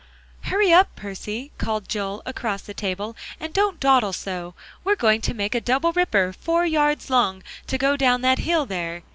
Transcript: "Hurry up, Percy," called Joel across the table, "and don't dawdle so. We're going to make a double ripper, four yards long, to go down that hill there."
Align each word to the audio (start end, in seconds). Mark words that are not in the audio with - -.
"Hurry 0.45 0.73
up, 0.73 0.95
Percy," 0.95 1.51
called 1.59 1.87
Joel 1.87 2.23
across 2.25 2.63
the 2.63 2.73
table, 2.73 3.15
"and 3.39 3.53
don't 3.53 3.79
dawdle 3.79 4.13
so. 4.13 4.55
We're 4.83 4.95
going 4.95 5.21
to 5.21 5.35
make 5.35 5.53
a 5.53 5.61
double 5.61 5.91
ripper, 5.91 6.33
four 6.33 6.65
yards 6.65 7.11
long, 7.11 7.43
to 7.67 7.77
go 7.77 7.95
down 7.95 8.21
that 8.21 8.39
hill 8.39 8.65
there." 8.65 9.03